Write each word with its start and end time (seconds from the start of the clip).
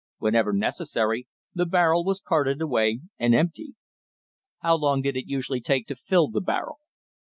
Whenever 0.17 0.51
necessary, 0.51 1.27
the 1.53 1.67
barrel 1.67 2.03
was 2.03 2.19
carted 2.19 2.59
away 2.59 3.01
and 3.19 3.35
emptied. 3.35 3.75
How 4.63 4.75
long 4.75 5.03
did 5.03 5.15
it 5.15 5.27
usually 5.27 5.61
take 5.61 5.85
to 5.89 5.95
fill 5.95 6.27
the 6.29 6.41
barrel? 6.41 6.79